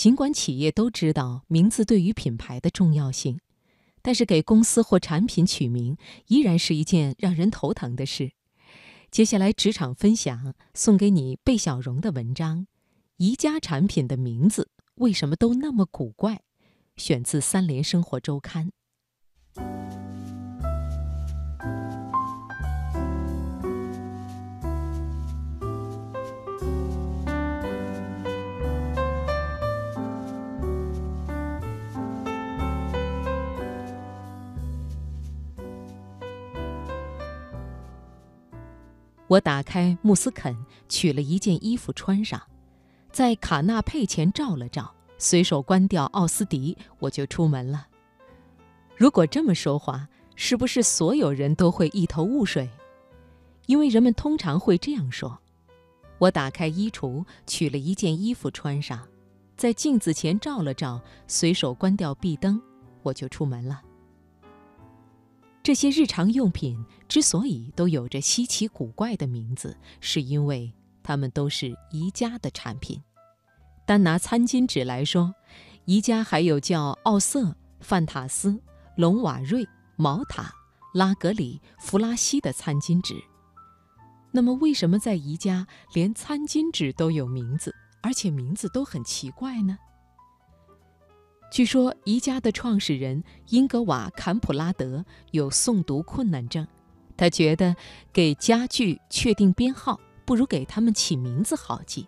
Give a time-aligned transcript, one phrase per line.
[0.00, 3.38] 尽管企业都知道名字对于品牌的重要性，
[4.00, 8.32] 但是给公司或产品取名依然是一件让人头疼的事。
[9.10, 12.66] 接下来职场分享送给你贝小荣的文章：
[13.18, 16.40] 宜家产品的名字为什么都那么古怪？
[16.96, 18.68] 选自《三联生活周刊》。
[39.30, 40.56] 我打开慕斯肯，
[40.88, 42.42] 取了一件衣服穿上，
[43.12, 47.86] 在卡纳佩前照了照，随手关掉奥斯迪，我就出门了。
[48.96, 52.68] 如果这么说话，是不是所有人都会一头雾水？
[53.66, 55.38] 因为人们通常会这样说：
[56.18, 59.06] 我打开衣橱，取了一件衣服穿上，
[59.56, 62.60] 在镜子前照了照，随手关掉壁灯，
[63.04, 63.80] 我就出门了。
[65.62, 70.72] 这些日常用品之所以都有着稀奇古怪的名字，是因为
[71.02, 73.00] 它们都是宜家的产品。
[73.86, 75.34] 单拿餐巾纸来说，
[75.84, 78.58] 宜家还有叫奥瑟、范塔斯、
[78.96, 79.66] 龙瓦瑞、
[79.96, 80.50] 毛塔、
[80.94, 83.14] 拉格里、弗拉西的餐巾纸。
[84.32, 89.76] 那么，为什么在宜家连餐巾纸都有名字，而且名字都很奇怪呢？
[91.50, 96.64] 据说宜家的创始人英格瓦·坎普拉德有诵读困难症，
[97.16, 97.74] 他觉得
[98.12, 102.06] 给家具确定编号不如给他们起名字好记。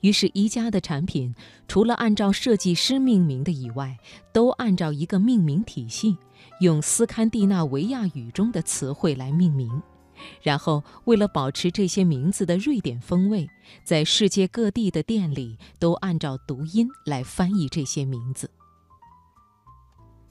[0.00, 1.34] 于是宜家的产品
[1.66, 3.96] 除了按照设计师命名的以外，
[4.34, 6.18] 都按照一个命名体系，
[6.60, 9.82] 用斯堪的纳维亚语中的词汇来命名。
[10.40, 13.48] 然后，为了保持这些名字的瑞典风味，
[13.84, 18.50] 在世界各地的店里都按照读音来翻译这些名字。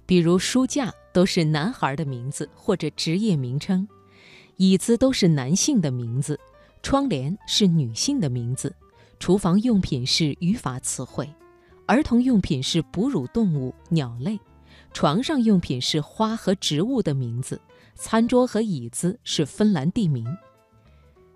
[0.06, 3.88] 比如，书架都是男孩的名字或者职业名称，
[4.58, 6.38] 椅子都是男性的名字，
[6.84, 8.76] 窗帘是女性的名字，
[9.20, 11.34] 厨房用品是语法词汇，
[11.86, 14.38] 儿童用品是哺乳动物、鸟类，
[14.92, 17.62] 床上用品是花和植物的名字。
[18.04, 20.26] 餐桌和椅子是芬兰地名。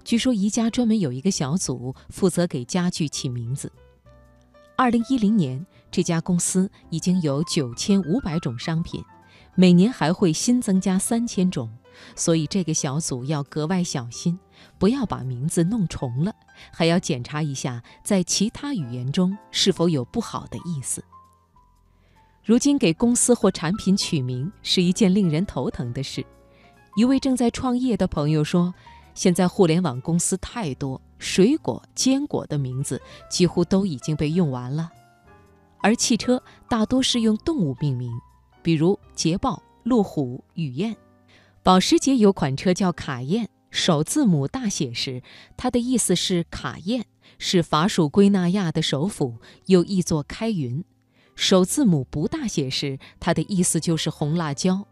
[0.04, 3.72] 据说宜家专门有一个小组负责给家具起名字。
[4.76, 9.00] 二零一零年，这家公司已经有九千五百种商品，
[9.54, 11.72] 每年还会新增加三千种，
[12.16, 14.40] 所以这个小组要格外小心，
[14.80, 16.34] 不要把名字弄重了，
[16.74, 21.04] 还要检查一下在其他语言中是否有不好的意思。
[22.44, 26.26] 如今给公司或产品取名是一件令人头疼的事。
[26.96, 28.74] 一位正在创业的朋友说
[29.14, 34.90] ：“现在互联网公司太多，水果、坚果的名字几乎都已经被用完了。
[35.82, 38.10] 而汽车大多是用动物命名，
[38.64, 40.96] 比如捷豹、路虎、雨燕。
[41.62, 45.22] 保时捷有款车叫卡宴，首字母大写时，
[45.58, 47.06] 它的意思是卡宴，
[47.38, 49.36] 是法属圭纳亚的首府，
[49.66, 50.86] 又译作开云；
[51.36, 54.88] 首字母不大写时，它的意思就是红辣椒。”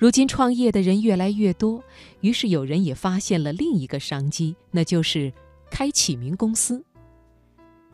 [0.00, 1.84] 如今创业的人越来越多，
[2.22, 5.30] 于是有人也发现了另一个商机，那就是
[5.70, 6.82] 开起名公司。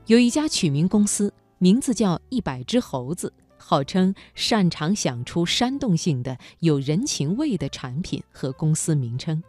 [0.06, 9.42] 有一家取名公司，名字叫“一百只猴子”，号称擅长想出煽动性的、有人情味的产品和公司名称。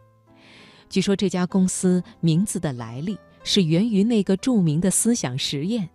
[0.90, 5.88] 据说这家公司名字的来历是源于那个著名的思想实验：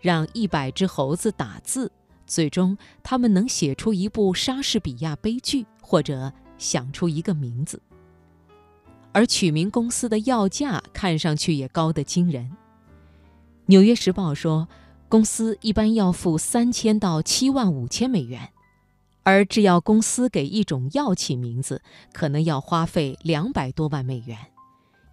[0.00, 1.92] 让一百只猴子打字，
[2.28, 5.66] 最终他们能写出一部莎士比亚悲剧。
[5.90, 7.80] 或者想出一个名字，
[9.10, 12.44] 而取名公司的要价看上去也高得惊人。
[13.64, 14.68] 《纽约时报》说，
[15.08, 18.50] 公司一般要付三千到七万五千美元，
[19.22, 21.80] 而制药公司给一种药起名字，
[22.12, 24.36] 可能要花费两百多万美元，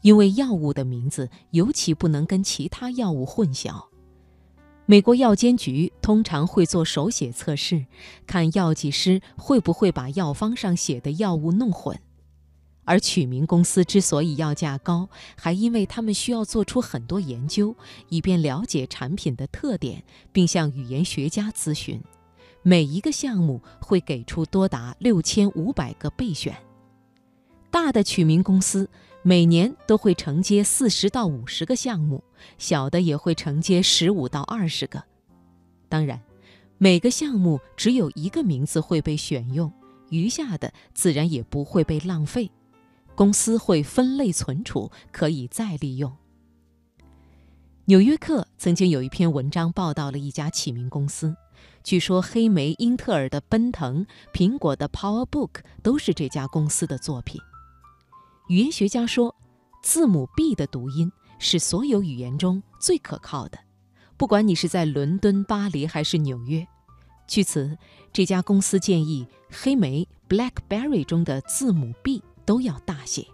[0.02, 3.86] 因为药物的名字尤其不能跟其他药物混淆。
[4.88, 7.88] 美国药监局通常会做手写测试，
[8.28, 12.00] 看药剂师会不会把药方上写的药物弄混。
[12.84, 17.76] 而取名公司之所以要价高，还因为他们需要做出很多研究，
[18.10, 22.00] 以便了解产品的特点，并向语言学家咨询。
[22.62, 26.56] 每一个项目会给出多达六千五百个备选。
[27.72, 28.88] 大的取名公司。
[29.28, 32.24] 每年都会承接四十到五十个项目，
[32.60, 35.04] 小的也会承接十五到二十个。
[35.90, 36.22] 当然，
[36.78, 39.74] 每个项目只有一个名字会被选用，
[40.12, 42.52] 余下的自然也不会被浪费。
[43.16, 46.16] 公司会分类存储，可以再利用。
[47.86, 51.36] 纽约客曾经有一篇文章报道了一家起名公司，
[51.84, 57.42] 据说黑莓、英特尔的奔腾、苹果的 PowerBook 都是这家公司的作品。
[58.48, 59.36] 语言学家说，
[59.82, 63.58] 字母 B 的读音是所有语言中最可靠的，
[64.18, 66.66] 不管你是在伦敦、巴黎还是纽约。
[67.28, 67.78] 据此，
[68.14, 73.28] 这家公司建议黑莓 BlackBerry 中的字母 B 都要大写。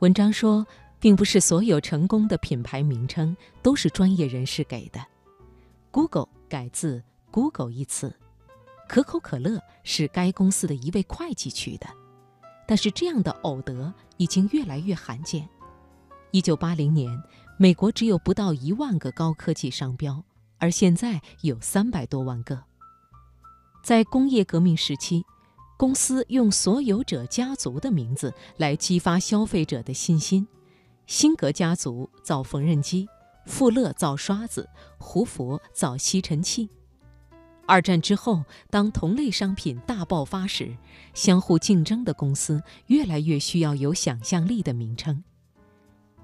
[0.00, 0.66] 文章说。
[1.00, 5.00] 并不是所有成功的品牌名称都是专业人士给的。
[5.92, 7.00] Google 改自
[7.30, 8.12] Google 一词，
[8.88, 11.86] 可口可乐是该公司的一位会计取的。
[12.68, 15.48] 但是这样的偶得已经越来越罕见。
[16.32, 17.10] 一九八零年，
[17.56, 20.22] 美国只有不到一万个高科技商标，
[20.58, 22.62] 而现在有三百多万个。
[23.82, 25.24] 在工业革命时期，
[25.78, 30.46] 公司用所有者家族的名字来激发消费者的信心。
[31.06, 33.08] 辛格家族造缝纫机，
[33.46, 34.68] 富勒造刷子，
[34.98, 36.68] 胡佛造吸尘器。
[37.68, 40.74] 二战之后，当同类商品大爆发时，
[41.12, 45.22] 相互竞争的公司越来越需要有想象力的名称。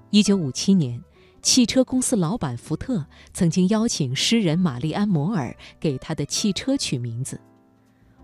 [0.09, 1.03] 一九五七年，
[1.43, 7.39] 汽车公司老板福特曾经邀请诗人玛丽安·摩尔给他的汽车取名字，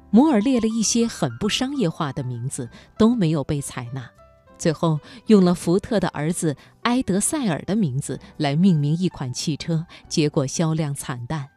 [0.09, 2.67] 摩尔列了一些很不商业化的名字，
[2.97, 4.09] 都没有被采纳。
[4.57, 11.47] 最后用了福特的儿子埃德塞尔的名字来命名一款汽车，结果销量惨淡。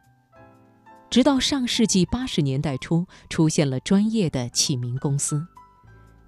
[1.14, 5.46] 直到上世纪八十年代初，出现了专业的起名公司。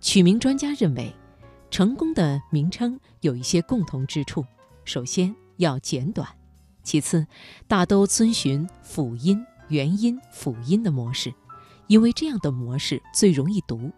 [0.01, 1.13] 取名专家认为，
[1.73, 4.45] 成功的名称有一些共同之处：
[4.85, 6.29] 首先要简短，
[6.85, 7.27] 其次
[7.67, 11.35] 大都遵循辅音、元音、辅音的模式，
[11.89, 13.91] 因为这样的模式最容易读。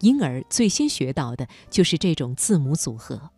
[0.00, 3.30] 婴儿最先学到的就是这种字母组合，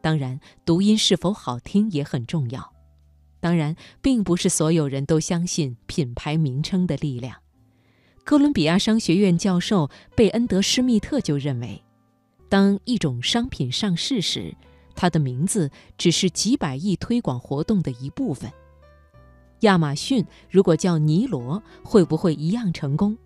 [0.00, 2.72] 当然，读音是否好听也很重要。
[3.40, 7.38] 当然，并不是所有人都相信品牌名称的力量。
[8.22, 11.82] 哥伦比亚商学院教授贝恩德施密特就认为，
[12.48, 14.54] 当一种商品上市时，
[14.94, 18.52] 它的名字只是几百亿推广活动的一部分。
[19.60, 23.16] 亚马逊如果叫尼罗，会不会一样成功？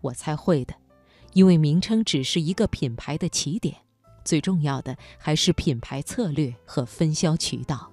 [0.00, 0.74] 我猜会的。
[1.32, 3.76] 因为名称只是一个品牌的起点，
[4.24, 7.89] 最重要的还是品牌策略和分销渠道。